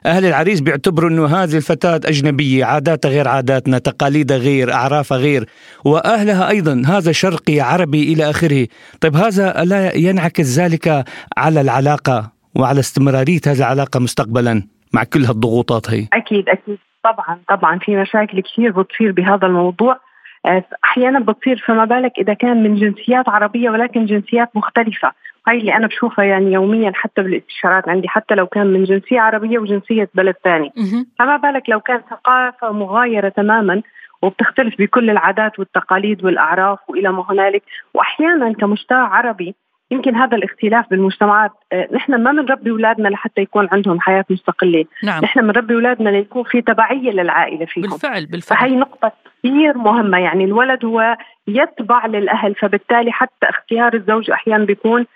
أهل 0.06 0.24
العريس 0.24 0.60
بيعتبروا 0.60 1.10
أنه 1.10 1.26
هذه 1.26 1.56
الفتاة 1.56 2.00
أجنبية 2.04 2.64
عاداتها 2.64 3.08
غير 3.08 3.28
عاداتنا 3.28 3.78
تقاليدها 3.78 4.36
غير 4.36 4.72
أعرافها 4.72 5.18
غير 5.18 5.48
وأهلها 5.84 6.48
أيضا 6.48 6.82
هذا 6.86 7.12
شرقي 7.12 7.60
عربي 7.60 8.12
إلى 8.12 8.30
آخره. 8.30 8.66
طيب 9.00 9.16
هذا 9.16 9.64
لا 9.64 9.96
ينعكس 9.96 10.58
ذلك 10.58 11.04
على 11.36 11.60
العلاقة؟ 11.60 12.41
وعلى 12.56 12.80
استمرارية 12.80 13.40
هذه 13.46 13.58
العلاقة 13.58 14.00
مستقبلا 14.00 14.62
مع 14.94 15.04
كل 15.04 15.24
هالضغوطات 15.24 15.90
هي. 15.90 16.08
أكيد 16.12 16.48
أكيد. 16.48 16.78
طبعا 17.04 17.38
طبعا. 17.48 17.78
في 17.78 17.96
مشاكل 17.96 18.40
كثير 18.40 18.82
بتصير 18.82 19.12
بهذا 19.12 19.46
الموضوع. 19.46 20.00
آه، 20.46 20.64
أحيانا 20.84 21.20
بتصير 21.20 21.64
فما 21.66 21.84
بالك 21.84 22.12
إذا 22.18 22.34
كان 22.34 22.62
من 22.62 22.74
جنسيات 22.74 23.28
عربية 23.28 23.70
ولكن 23.70 24.06
جنسيات 24.06 24.56
مختلفة. 24.56 25.12
هاي 25.48 25.58
اللي 25.58 25.74
أنا 25.76 25.86
بشوفها 25.86 26.24
يعني 26.24 26.52
يوميا 26.52 26.92
حتى 26.94 27.22
بالاستشارات 27.22 27.88
عندي 27.88 28.08
حتى 28.08 28.34
لو 28.34 28.46
كان 28.46 28.66
من 28.66 28.84
جنسية 28.84 29.20
عربية 29.20 29.58
وجنسية 29.58 30.08
بلد 30.14 30.34
ثاني. 30.44 30.72
فما 31.18 31.36
بالك 31.36 31.62
لو 31.68 31.80
كان 31.80 32.00
ثقافة 32.10 32.72
مغايرة 32.72 33.28
تماما 33.28 33.82
وبتختلف 34.22 34.78
بكل 34.78 35.10
العادات 35.10 35.58
والتقاليد 35.58 36.24
والأعراف 36.24 36.78
وإلى 36.88 37.12
ما 37.12 37.24
هنالك. 37.30 37.62
واحيانا 37.94 38.52
كمجتمع 38.52 39.16
عربي 39.16 39.54
يمكن 39.92 40.14
هذا 40.14 40.36
الاختلاف 40.36 40.90
بالمجتمعات 40.90 41.50
آه، 41.72 41.88
نحن 41.92 42.22
ما 42.22 42.32
بنربي 42.32 42.70
أولادنا 42.70 43.08
لحتى 43.08 43.40
يكون 43.40 43.68
عندهم 43.72 44.00
حياة 44.00 44.24
مستقلة. 44.30 44.84
نعم. 45.04 45.22
نحن 45.22 45.40
بنربي 45.40 45.74
أولادنا 45.74 46.10
ليكون 46.10 46.44
في 46.44 46.62
تبعية 46.62 47.10
للعائلة 47.10 47.64
فيهم. 47.66 47.90
بالفعل 47.90 48.26
بالفعل. 48.26 48.58
فهي 48.58 48.76
نقطة 48.76 49.12
كثير 49.44 49.78
مهمة 49.78 50.18
يعني 50.18 50.44
الولد 50.44 50.84
هو 50.84 51.16
يتبع 51.48 52.06
للأهل 52.06 52.54
فبالتالي 52.54 53.12
حتى 53.12 53.46
اختيار 53.48 53.94
الزوج 53.94 54.30
أحيانا 54.30 54.64
بيكون 54.64 55.06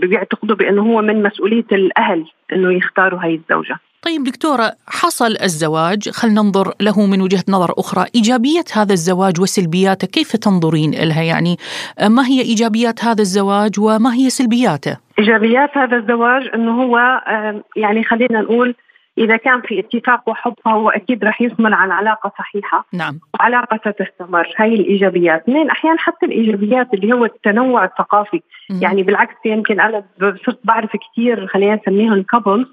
بيعتقدوا 0.00 0.56
بأنه 0.56 0.82
هو 0.82 1.02
من 1.02 1.22
مسؤولية 1.22 1.66
الأهل 1.72 2.24
إنه 2.52 2.72
يختاروا 2.72 3.20
هاي 3.22 3.34
الزوجة. 3.34 3.78
طيب 4.02 4.24
دكتورة 4.24 4.72
حصل 4.86 5.36
الزواج 5.42 6.08
خلينا 6.08 6.42
ننظر 6.42 6.72
له 6.80 7.06
من 7.06 7.20
وجهة 7.20 7.44
نظر 7.48 7.72
أخرى 7.78 8.06
إيجابية 8.14 8.64
هذا 8.74 8.92
الزواج 8.92 9.40
وسلبياته 9.40 10.06
كيف 10.06 10.36
تنظرين 10.36 10.90
لها 10.90 11.22
يعني 11.22 11.56
ما 12.08 12.26
هي 12.26 12.40
إيجابيات 12.40 13.04
هذا 13.04 13.22
الزواج 13.22 13.80
وما 13.80 14.14
هي 14.14 14.30
سلبياته؟ 14.30 14.96
إيجابيات 15.18 15.76
هذا 15.76 15.96
الزواج 15.96 16.42
أنه 16.54 16.82
هو 16.82 16.98
يعني 17.76 18.04
خلينا 18.04 18.40
نقول 18.40 18.74
إذا 19.18 19.36
كان 19.36 19.60
في 19.60 19.80
اتفاق 19.80 20.28
وحب 20.28 20.54
فهو 20.64 20.90
أكيد 20.90 21.24
رح 21.24 21.42
يثمر 21.42 21.74
عن 21.74 21.90
علاقة 21.90 22.32
صحيحة. 22.38 22.84
نعم. 22.92 23.18
وعلاقة 23.40 23.76
ستستمر 23.90 24.48
هاي 24.56 24.74
الإيجابيات. 24.74 25.42
اثنين 25.42 25.70
أحيانا 25.70 25.98
حتى 25.98 26.26
الإيجابيات 26.26 26.94
اللي 26.94 27.12
هو 27.12 27.24
التنوع 27.24 27.84
الثقافي. 27.84 28.36
م- 28.70 28.82
يعني 28.82 29.02
بالعكس 29.02 29.34
يمكن 29.44 29.80
أنا 29.80 30.04
صرت 30.20 30.58
بعرف 30.64 30.90
كثير 30.96 31.46
خلينا 31.46 31.74
نسميهم 31.74 32.22
كابلز 32.22 32.66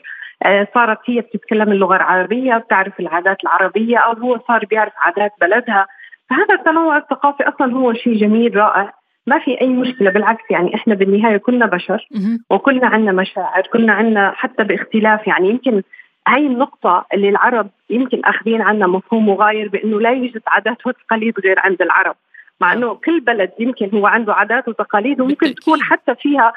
آه، 0.46 0.68
صارت 0.74 0.98
هي 1.06 1.22
بتتكلم 1.22 1.72
اللغة 1.72 1.96
العربية 1.96 2.58
بتعرف 2.58 3.00
العادات 3.00 3.38
العربية 3.44 3.98
أو 3.98 4.14
هو 4.14 4.40
صار 4.48 4.66
بيعرف 4.66 4.94
عادات 4.98 5.32
بلدها. 5.42 5.88
فهذا 6.30 6.54
التنوع 6.60 6.98
الثقافي 6.98 7.44
أصلا 7.44 7.74
هو 7.74 7.94
شيء 7.94 8.14
جميل 8.18 8.56
رائع. 8.56 8.94
ما 9.28 9.40
في 9.40 9.62
أي 9.62 9.68
مشكلة. 9.70 10.12
بالعكس 10.12 10.44
يعني 10.50 10.76
إحنا 10.76 10.96
بالنهاية 10.96 11.38
كلنا 11.38 11.66
بشر 11.66 12.08
وكلنا 12.50 12.88
عندنا 12.88 13.12
مشاعر 13.12 13.62
كلنا 13.74 13.94
عندنا 13.94 14.32
حتى 14.36 14.64
باختلاف. 14.64 15.28
يعني 15.28 15.50
يمكن 15.50 15.82
هاي 16.28 16.48
النقطة 16.48 17.06
اللي 17.14 17.30
العرب 17.30 17.70
يمكن 17.90 18.22
أخذين 18.26 18.62
عنا 18.62 18.88
مفهوم 18.88 19.26
مغاير 19.26 19.70
بأنه 19.70 20.02
لا 20.02 20.10
يوجد 20.10 20.42
عادات 20.48 20.88
وتقاليد 20.88 21.40
غير 21.40 21.60
عند 21.60 21.82
العرب، 21.82 22.16
مع 22.62 22.74
إنه 22.74 22.96
كل 22.96 23.20
بلد 23.20 23.52
يمكن 23.60 23.90
هو 23.94 24.08
عنده 24.08 24.34
عادات 24.34 24.68
وتقاليد 24.68 25.22
وممكن 25.22 25.56
تكون 25.56 25.84
حتى 25.84 26.16
فيها 26.16 26.54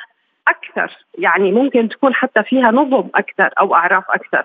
أكثر. 0.49 0.97
يعني 1.19 1.53
ممكن 1.53 1.89
تكون 1.89 2.15
حتى 2.15 2.43
فيها 2.43 2.71
نظم 2.71 3.09
أكثر 3.15 3.51
أو 3.59 3.75
أعراف 3.75 4.05
أكثر. 4.11 4.45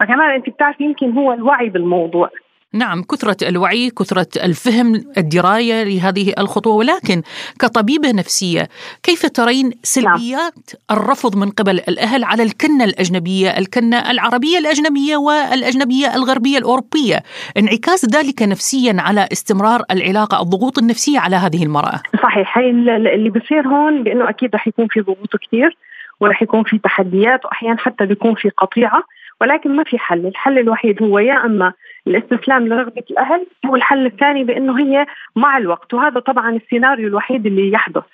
فكمان 0.00 0.30
أنت 0.30 0.48
بتعرف 0.48 0.80
يمكن 0.80 1.12
هو 1.12 1.32
الوعي 1.32 1.68
بالموضوع. 1.68 2.30
نعم 2.76 3.02
كثرة 3.02 3.48
الوعي 3.48 3.90
كثرة 3.90 4.26
الفهم 4.44 4.94
الدراية 5.18 5.82
لهذه 5.82 6.34
الخطوة. 6.38 6.74
ولكن 6.74 7.22
كطبيبة 7.60 8.12
نفسية 8.12 8.68
كيف 9.02 9.26
ترين 9.26 9.70
سلبيات 9.82 10.70
الرفض 10.90 11.36
من 11.36 11.50
قبل 11.50 11.78
الأهل 11.78 12.24
على 12.24 12.42
الكنة 12.42 12.84
الأجنبية 12.84 13.58
الكنة 13.58 14.10
العربية 14.10 14.58
الأجنبية 14.58 15.16
والأجنبية 15.16 16.14
الغربية 16.14 16.58
الأوروبية؟ 16.58 17.22
انعكاس 17.56 18.06
ذلك 18.16 18.42
نفسيا 18.42 18.96
على 18.98 19.28
استمرار 19.32 19.82
العلاقة 19.90 20.42
الضغوط 20.42 20.78
النفسية 20.78 21.18
على 21.18 21.36
هذه 21.36 21.62
المرأة. 21.64 22.00
صحيح. 22.22 22.58
هي 22.58 22.70
اللي 22.70 23.30
بصير 23.30 23.68
هون 23.68 24.02
بأنه 24.02 24.28
أكيد 24.28 24.54
رح 24.54 24.68
يكون 24.68 24.86
في 24.90 25.00
ضغوط 25.00 25.36
كثير 25.46 25.76
ورح 26.20 26.42
يكون 26.42 26.62
في 26.64 26.78
تحديات 26.78 27.44
وأحيانا 27.44 27.78
حتى 27.78 28.06
بيكون 28.06 28.34
في 28.34 28.48
قطيعة 28.48 29.02
ولكن 29.40 29.76
ما 29.76 29.84
في 29.84 29.98
حل. 29.98 30.26
الحل 30.26 30.58
الوحيد 30.58 31.02
هو 31.02 31.18
يا 31.18 31.44
أما 31.44 31.72
الاستسلام 32.06 32.68
لرغبة 32.68 33.02
الأهل 33.10 33.46
والحل 33.68 34.06
الثاني 34.06 34.44
بأنه 34.44 34.78
هي 34.78 35.06
مع 35.36 35.58
الوقت 35.58 35.94
وهذا 35.94 36.20
طبعا 36.20 36.56
السيناريو 36.56 37.08
الوحيد 37.08 37.46
اللي 37.46 37.72
يحدث. 37.72 38.04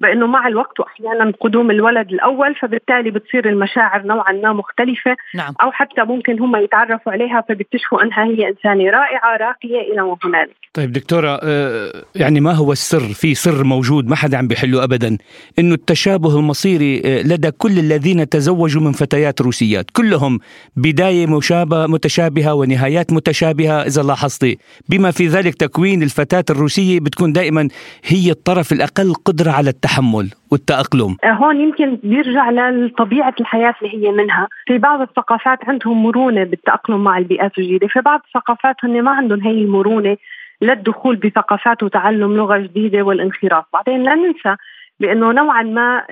بأنه 0.00 0.26
مع 0.26 0.48
الوقت 0.48 0.80
واحيانا 0.80 1.32
قدوم 1.40 1.70
الولد 1.70 2.12
الأول 2.12 2.54
فبالتالي 2.54 3.10
بتصير 3.10 3.48
المشاعر 3.48 4.02
نوعا 4.02 4.32
ما 4.32 4.52
مختلفة. 4.52 5.16
نعم. 5.34 5.54
أو 5.62 5.72
حتى 5.72 6.02
ممكن 6.02 6.40
هم 6.40 6.56
يتعرفوا 6.56 7.12
عليها 7.12 7.44
فبيكتشفوا 7.48 8.02
أنها 8.02 8.24
هي 8.24 8.48
إنسانة 8.48 8.90
رائعة 8.90 9.36
راقية 9.36 9.80
إلى 9.92 10.02
ما 10.02 10.16
هنالك 10.24 10.56
طيب 10.74 10.92
دكتورة 10.92 11.40
آه، 11.42 12.04
يعني 12.14 12.40
ما 12.40 12.52
هو 12.52 12.72
السر؟ 12.72 13.00
في 13.00 13.34
سر 13.34 13.64
موجود 13.64 14.08
ما 14.08 14.16
حدا 14.16 14.38
عم 14.38 14.48
بيحله 14.48 14.84
أبدا 14.84 15.18
إنه 15.58 15.74
التشابه 15.74 16.38
المصيري 16.38 17.02
آه، 17.04 17.22
لدى 17.22 17.50
كل 17.50 17.78
الذين 17.78 18.28
تزوجوا 18.28 18.82
من 18.82 18.92
فتيات 18.92 19.40
روسيات 19.40 19.90
كلهم 19.90 20.38
بداية 20.76 21.26
مشابهة 21.26 21.86
متشابهة 21.86 22.54
ونهايات 22.54 23.12
متشابهة 23.36 23.82
إذا 23.86 24.02
لاحظتي. 24.02 24.58
بما 24.90 25.10
في 25.10 25.26
ذلك 25.26 25.54
تكوين 25.54 26.02
الفتاة 26.02 26.44
الروسية 26.50 27.00
بتكون 27.00 27.32
دائما 27.32 27.68
هي 28.04 28.30
الطرف 28.30 28.72
الأقل 28.72 29.14
قدرة 29.14 29.50
على 29.50 29.70
التحمل 29.70 30.30
والتأقلم. 30.50 31.16
آه، 31.24 31.32
هون 31.32 31.60
يمكن 31.60 31.98
بيرجع 32.02 32.50
لطبيعة 32.50 33.34
الحياة 33.40 33.74
اللي 33.82 34.06
هي 34.06 34.12
منها. 34.12 34.48
في 34.66 34.78
بعض 34.78 35.00
الثقافات 35.00 35.58
عندهم 35.68 36.02
مرونة 36.02 36.44
بالتأقلم 36.44 37.04
مع 37.04 37.18
البيئات 37.18 37.58
الجديدة. 37.58 37.86
في 37.86 38.00
بعض 38.00 38.20
الثقافات 38.26 38.76
هن 38.84 39.02
ما 39.02 39.10
عندهم 39.10 39.40
هي 39.40 39.50
المرونة 39.50 40.16
للدخول 40.62 41.16
بثقافات 41.16 41.82
وتعلم 41.82 42.36
لغة 42.36 42.58
جديدة 42.58 43.02
والانخراط، 43.02 43.64
بعدين 43.72 44.02
لا 44.02 44.14
ننسى 44.14 44.56
بأنه 45.00 45.32
نوعا 45.32 45.62
ما 45.62 46.02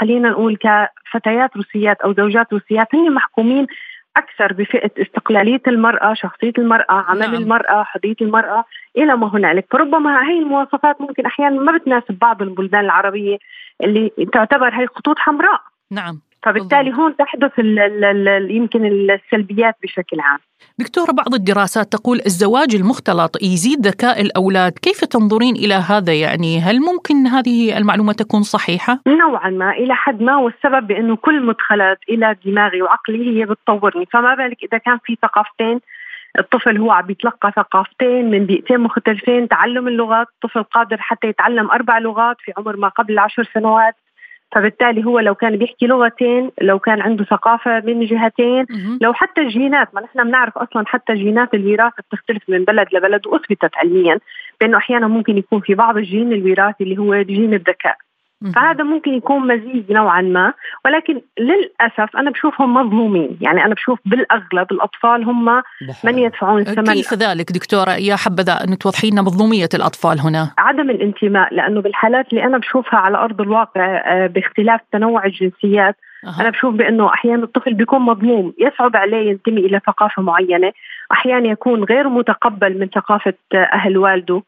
خلينا 0.00 0.28
نقول 0.28 0.56
كفتيات 0.56 1.56
روسيات 1.56 2.00
أو 2.00 2.14
زوجات 2.14 2.52
روسيات 2.52 2.94
هن 2.94 3.14
محكومين 3.14 3.66
أكثر 4.16 4.52
بفئة 4.52 4.90
استقلالية 5.02 5.62
المرأة، 5.66 6.14
شخصية 6.14 6.52
المرأة، 6.58 6.92
عمل 6.92 7.20
نعم. 7.20 7.34
المرأة، 7.34 7.82
حريه 7.82 8.16
المرأة 8.20 8.64
إلى 8.96 9.16
ما 9.16 9.34
هنالك، 9.34 9.66
فربما 9.70 10.28
هي 10.28 10.38
المواصفات 10.38 11.00
ممكن 11.00 11.26
أحيانا 11.26 11.60
ما 11.60 11.78
بتناسب 11.78 12.18
بعض 12.18 12.42
البلدان 12.42 12.84
العربية 12.84 13.38
اللي 13.84 14.10
تعتبر 14.32 14.74
هي 14.74 14.86
خطوط 14.86 15.18
حمراء. 15.18 15.60
نعم 15.90 16.20
فبالتالي 16.46 16.94
هون 16.94 17.16
تحدث 17.16 17.58
ال 17.58 17.78
ال 17.78 18.28
ال 18.28 18.50
يمكن 18.50 18.86
السلبيات 18.86 19.74
بشكل 19.82 20.20
عام. 20.20 20.38
دكتورة 20.78 21.12
بعض 21.12 21.34
الدراسات 21.34 21.92
تقول 21.92 22.20
الزواج 22.26 22.74
المختلط 22.74 23.42
يزيد 23.42 23.86
ذكاء 23.86 24.20
الأولاد. 24.20 24.72
كيف 24.72 25.04
تنظرين 25.04 25.56
إلى 25.56 25.74
هذا؟ 25.74 26.12
يعني 26.12 26.60
هل 26.60 26.80
ممكن 26.80 27.26
هذه 27.26 27.78
المعلومة 27.78 28.12
تكون 28.12 28.42
صحيحة؟ 28.42 29.00
نوعا 29.06 29.50
ما 29.50 29.70
إلى 29.70 29.94
حد 29.94 30.22
ما 30.22 30.36
والسبب 30.36 30.86
بأنه 30.86 31.16
كل 31.16 31.42
مدخلات 31.46 31.98
إلى 32.08 32.36
دماغي 32.44 32.82
وعقلي 32.82 33.40
هي 33.40 33.46
بتطورني. 33.46 34.06
فما 34.12 34.34
بالك 34.34 34.58
إذا 34.64 34.78
كان 34.78 34.98
في 35.04 35.18
ثقافتين 35.22 35.80
الطفل 36.38 36.78
هو 36.78 36.90
عم 36.90 37.10
يتلقى 37.10 37.52
ثقافتين 37.56 38.30
من 38.30 38.46
بيئتين 38.46 38.80
مختلفين. 38.80 39.48
تعلم 39.48 39.88
اللغات 39.88 40.26
الطفل 40.34 40.62
قادر 40.62 40.96
حتى 41.00 41.26
يتعلم 41.26 41.70
أربع 41.70 41.98
لغات 41.98 42.36
في 42.40 42.52
عمر 42.56 42.76
ما 42.76 42.88
قبل 42.88 43.18
عشر 43.18 43.44
سنوات. 43.54 43.94
فبالتالي 44.56 45.04
هو 45.04 45.18
لو 45.18 45.34
كان 45.34 45.56
بيحكي 45.56 45.86
لغتين 45.86 46.50
لو 46.60 46.78
كان 46.78 47.00
عنده 47.00 47.24
ثقافة 47.24 47.80
من 47.80 48.04
جهتين 48.04 48.66
لو 49.00 49.12
حتى 49.12 49.40
الجينات 49.40 49.94
ما 49.94 50.00
نحن 50.00 50.24
بنعرف 50.24 50.58
أصلا 50.58 50.84
حتى 50.86 51.14
جينات 51.14 51.54
الوراثة 51.54 52.02
بتختلف 52.08 52.42
من 52.48 52.64
بلد 52.64 52.88
لبلد 52.92 53.26
وأثبتت 53.26 53.70
علميا 53.76 54.18
بأنه 54.60 54.76
أحيانا 54.76 55.08
ممكن 55.08 55.38
يكون 55.38 55.60
في 55.60 55.74
بعض 55.74 55.96
الجين 55.96 56.32
الوراثي 56.32 56.84
اللي 56.84 56.98
هو 56.98 57.22
جين 57.22 57.54
الذكاء. 57.54 57.96
فهذا 58.54 58.84
ممكن 58.84 59.14
يكون 59.14 59.46
مزيج 59.46 59.92
نوعا 59.92 60.22
ما 60.22 60.52
ولكن 60.84 61.20
للأسف 61.38 62.16
أنا 62.16 62.30
بشوفهم 62.30 62.74
مظلومين. 62.74 63.38
يعني 63.40 63.64
أنا 63.64 63.74
بشوف 63.74 63.98
بالأغلب 64.04 64.72
الأطفال 64.72 65.24
هم 65.24 65.62
من 66.04 66.18
يدفعون 66.18 66.60
الثمن. 66.60 66.84
كيف 66.84 67.14
ذلك 67.14 67.52
دكتورة 67.52 67.90
يا 67.90 68.16
حبذا 68.16 68.52
أن 68.52 68.78
توضحي 68.78 69.10
لنا 69.10 69.22
مظلومية 69.22 69.68
الأطفال 69.74 70.20
هنا. 70.20 70.50
عدم 70.58 70.90
الانتماء 70.90 71.54
لأنه 71.54 71.80
بالحالات 71.80 72.26
اللي 72.30 72.44
أنا 72.44 72.58
بشوفها 72.58 73.00
على 73.00 73.18
أرض 73.18 73.40
الواقع 73.40 73.96
آه، 73.96 74.26
باختلاف 74.26 74.80
تنوع 74.92 75.24
الجنسيات 75.24 75.96
أه. 76.24 76.40
أنا 76.40 76.50
بشوف 76.50 76.74
بأنه 76.74 77.08
أحيانا 77.08 77.44
الطفل 77.44 77.74
بيكون 77.74 78.00
مظلوم 78.00 78.52
يصعب 78.58 78.96
عليه 78.96 79.30
ينتمي 79.30 79.60
إلى 79.60 79.80
ثقافة 79.86 80.22
معينة. 80.22 80.72
أحيانا 81.12 81.48
يكون 81.48 81.84
غير 81.84 82.08
متقبل 82.08 82.78
من 82.78 82.88
ثقافة 82.88 83.34
أهل 83.54 83.98
والده. 83.98 84.42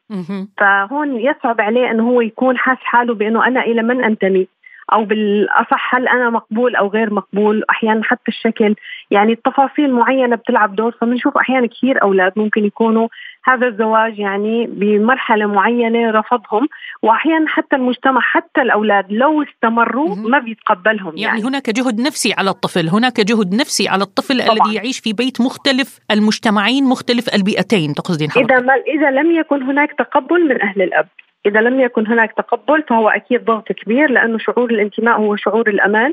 فهون 0.59 1.21
يصعب 1.21 1.61
عليه 1.61 1.91
إنه 1.91 2.09
هو 2.11 2.21
يكون 2.21 2.59
حاس 2.59 2.79
حاله 2.81 3.15
بإنه 3.15 3.47
أنا 3.47 3.61
إلى 3.61 3.83
من 3.83 4.05
أنتمي؟ 4.05 4.49
أو 4.93 5.05
بالأصح 5.05 5.95
هل 5.95 6.09
أنا 6.09 6.31
مقبول 6.31 6.77
أو 6.77 6.89
غير 6.89 7.15
مقبول؟ 7.15 7.65
أحيانا 7.71 8.05
حتى 8.05 8.29
الشكل. 8.29 8.75
يعني 9.11 9.33
التفاصيل 9.33 9.93
معينة 9.93 10.37
بتلعب 10.37 10.77
دور. 10.77 10.93
فبنشوف 11.01 11.37
أحيانا 11.37 11.67
كثير 11.67 12.03
أولاد 12.03 12.33
ممكن 12.37 12.65
يكونوا 12.65 13.09
هذا 13.49 13.67
الزواج 13.67 14.19
يعني 14.19 14.67
بمرحلة 14.67 15.47
معينة 15.47 16.11
رفضهم 16.11 16.69
وأحيانا 17.03 17.49
حتى 17.49 17.77
المجتمع 17.77 18.21
حتى 18.21 18.63
الأولاد 18.63 19.13
لو 19.13 19.43
استمروا 19.43 20.15
ما 20.17 20.39
بيتقبلهم 20.39 21.17
يعني, 21.17 21.23
يعني. 21.23 21.43
هناك 21.43 21.71
جهد 21.71 22.01
نفسي 22.01 22.35
على 22.39 22.51
الطفل 22.51 22.89
هناك 22.89 23.21
جهد 23.21 23.55
نفسي 23.55 23.89
على 23.89 24.03
الطفل 24.03 24.47
طبعا. 24.47 24.57
الذي 24.57 24.75
يعيش 24.75 24.99
في 25.01 25.13
بيت 25.13 25.41
مختلف 25.41 25.99
المجتمعين 26.11 26.85
مختلف 26.85 27.35
البيئتين 27.35 27.95
تقصدين 27.95 28.31
حضرتك 28.31 28.53
إذا 28.53 28.61
ما 28.61 28.75
إذا 28.75 29.11
لم 29.11 29.31
يكن 29.33 29.63
هناك 29.63 29.93
تقبل 29.93 30.49
من 30.49 30.63
أهل 30.63 30.83
الأب 30.83 31.09
إذا 31.47 31.61
لم 31.61 31.81
يكن 31.81 32.07
هناك 32.07 32.33
تقبل 32.33 32.83
فهو 32.83 33.09
أكيد 33.09 33.45
ضغط 33.45 33.73
كبير 33.73 34.11
لأنه 34.11 34.39
شعور 34.39 34.71
الانتماء 34.71 35.21
هو 35.21 35.37
شعور 35.37 35.69
الأمان 35.69 36.13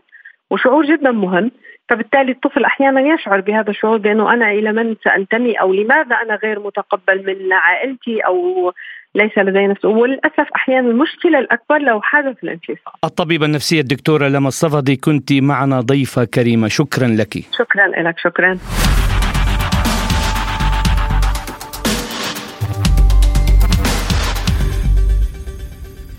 وشعور 0.51 0.85
جدا 0.85 1.11
مهم. 1.11 1.51
فبالتالي 1.89 2.31
الطفل 2.31 2.65
أحيانا 2.65 3.01
يشعر 3.01 3.41
بهذا 3.41 3.69
الشعور 3.69 3.97
بأنه 3.97 4.33
أنا 4.33 4.51
إلى 4.51 4.71
من 4.71 4.95
سانتمي 5.03 5.53
أو 5.53 5.73
لماذا 5.73 6.15
أنا 6.15 6.35
غير 6.43 6.59
متقبل 6.59 7.25
من 7.25 7.53
عائلتي 7.53 8.19
أو 8.19 8.71
ليس 9.15 9.37
لدي 9.37 9.67
نفس 9.67 9.85
وللأسف 9.85 10.47
أحيانا 10.55 10.87
المشكلة 10.89 11.39
الأكبر 11.39 11.77
لو 11.77 12.01
حدث 12.01 12.43
الانفصال. 12.43 12.93
الطبيبة 13.03 13.45
النفسية 13.45 13.81
الدكتورة 13.81 14.27
لما 14.27 14.47
الصفدي 14.47 14.95
كنت 14.95 15.33
معنا 15.33 15.81
ضيفة 15.81 16.25
كريمة 16.25 16.67
شكرا 16.67 17.07
لك. 17.07 17.33
شكرا 17.57 17.87
لك 17.87 18.19
شكرا. 18.19 18.57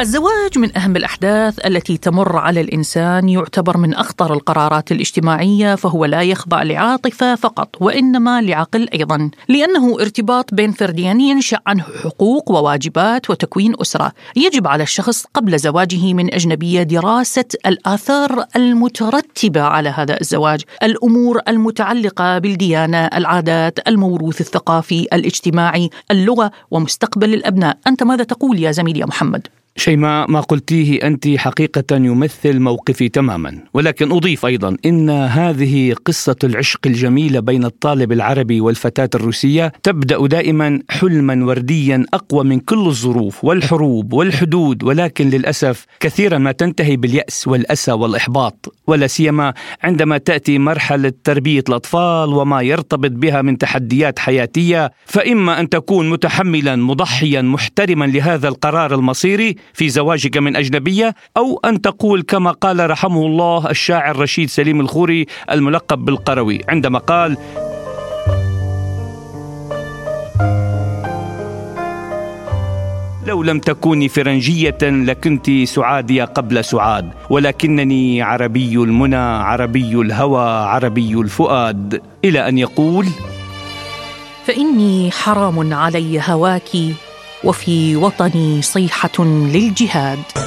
الزواج 0.00 0.58
من 0.58 0.76
أهم 0.76 0.96
الأحداث 0.96 1.66
التي 1.66 1.96
تمر 1.96 2.36
على 2.36 2.60
الإنسان 2.60 3.28
يعتبر 3.28 3.76
من 3.76 3.94
أخطر 3.94 4.34
القرارات 4.34 4.92
الاجتماعية 4.92 5.74
فهو 5.74 6.04
لا 6.04 6.22
يخضع 6.22 6.62
لعاطفة 6.62 7.34
فقط 7.34 7.76
وإنما 7.80 8.40
لعقل 8.40 8.88
أيضا 8.94 9.30
لأنه 9.48 10.00
ارتباط 10.00 10.54
بين 10.54 10.72
فردين 10.72 11.20
ينشأ 11.20 11.58
عنه 11.66 11.84
حقوق 12.04 12.50
وواجبات 12.50 13.30
وتكوين 13.30 13.74
أسرة. 13.80 14.12
يجب 14.36 14.66
على 14.66 14.82
الشخص 14.82 15.26
قبل 15.34 15.58
زواجه 15.58 16.14
من 16.14 16.34
أجنبية 16.34 16.82
دراسة 16.82 17.48
الآثار 17.66 18.44
المترتبة 18.56 19.62
على 19.62 19.88
هذا 19.88 20.20
الزواج 20.20 20.62
الأمور 20.82 21.40
المتعلقة 21.48 22.38
بالديانة 22.38 22.98
العادات 22.98 23.88
الموروث 23.88 24.40
الثقافي 24.40 25.02
الاجتماعي 25.12 25.90
اللغة 26.10 26.50
ومستقبل 26.70 27.34
الأبناء. 27.34 27.78
أنت 27.86 28.02
ماذا 28.02 28.24
تقول 28.24 28.58
يا 28.60 28.72
زميلي 28.72 29.00
يا 29.00 29.06
محمد؟ 29.06 29.46
شيماء 29.76 30.30
ما 30.30 30.40
قلتيه 30.40 31.06
أنت 31.06 31.28
حقيقة 31.36 31.96
يمثل 31.96 32.60
موقفي 32.60 33.08
تماما. 33.08 33.58
ولكن 33.74 34.12
أضيف 34.12 34.46
أيضا 34.46 34.76
إن 34.86 35.10
هذه 35.10 35.94
قصة 36.04 36.36
العشق 36.44 36.80
الجميله 36.86 37.40
بين 37.40 37.64
الطالب 37.64 38.12
العربي 38.12 38.60
والفتاة 38.60 39.10
الروسية 39.14 39.72
تبدأ 39.82 40.26
دائما 40.26 40.80
حلما 40.90 41.46
ورديا 41.46 42.06
أقوى 42.14 42.44
من 42.44 42.60
كل 42.60 42.86
الظروف 42.86 43.44
والحروب 43.44 44.12
والحدود. 44.12 44.82
ولكن 44.82 45.30
للأسف 45.30 45.86
كثيرا 46.00 46.38
ما 46.38 46.52
تنتهي 46.52 46.96
باليأس 46.96 47.48
والأسى 47.48 47.92
والإحباط. 47.92 48.74
ولا 48.86 49.06
سيما 49.06 49.54
عندما 49.82 50.18
تأتي 50.18 50.58
مرحلة 50.58 51.12
تربية 51.24 51.64
الأطفال 51.68 52.28
وما 52.28 52.62
يرتبط 52.62 53.10
بها 53.10 53.42
من 53.42 53.58
تحديات 53.58 54.18
حياتية. 54.18 54.90
فإما 55.06 55.60
أن 55.60 55.68
تكون 55.68 56.10
متحملا 56.10 56.76
مضحيا 56.76 57.42
محترما 57.42 58.04
لهذا 58.04 58.48
القرار 58.48 58.94
المصيري 58.94 59.56
في 59.72 59.88
زواجك 59.88 60.36
من 60.36 60.56
أجنبية 60.56 61.14
أو 61.36 61.60
أن 61.64 61.80
تقول 61.80 62.22
كما 62.22 62.50
قال 62.50 62.90
رحمه 62.90 63.26
الله 63.26 63.70
الشاعر 63.70 64.18
رشيد 64.18 64.48
سليم 64.48 64.80
الخوري 64.80 65.26
الملقب 65.50 65.98
بالقروي 65.98 66.60
عندما 66.68 66.98
قال 66.98 67.36
لو 73.26 73.42
لم 73.42 73.58
تكوني 73.58 74.08
فرنجية 74.08 74.78
لكنت 74.82 75.50
سعادية 75.50 76.24
قبل 76.24 76.64
سعاد 76.64 77.10
ولكنني 77.30 78.22
عربي 78.22 78.74
المنى 78.74 79.16
عربي 79.16 79.94
الهوى 79.94 80.48
عربي 80.48 81.14
الفؤاد. 81.14 82.02
إلى 82.24 82.48
أن 82.48 82.58
يقول 82.58 83.06
فإني 84.44 85.10
حرام 85.10 85.74
علي 85.74 86.20
هواك 86.28 86.70
وفي 87.46 87.96
وطني 87.96 88.62
صيحة 88.62 89.24
للجهاد. 89.24 90.45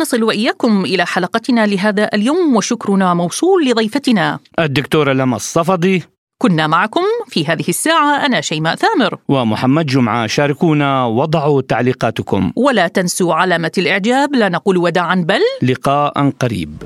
نصل 0.00 0.22
وإياكم 0.22 0.84
إلى 0.84 1.06
حلقتنا 1.06 1.66
لهذا 1.66 2.10
اليوم 2.14 2.56
وشكرنا 2.56 3.14
موصول 3.14 3.64
لضيفتنا. 3.64 4.38
الدكتوره 4.58 5.12
لما 5.12 5.36
الصفدي. 5.36 6.02
كنا 6.38 6.66
معكم 6.66 7.04
في 7.28 7.46
هذه 7.46 7.68
الساعة 7.68 8.26
أنا 8.26 8.40
شيماء 8.40 8.74
ثامر. 8.74 9.18
ومحمد 9.28 9.86
جمعة 9.86 10.26
شاركونا 10.26 11.04
وضعوا 11.04 11.62
تعليقاتكم. 11.62 12.52
ولا 12.56 12.88
تنسوا 12.88 13.34
علامة 13.34 13.72
الإعجاب 13.78 14.34
لا 14.34 14.48
نقول 14.48 14.76
وداعا 14.76 15.14
بل 15.14 15.40
لقاء 15.62 16.30
قريب. 16.30 16.82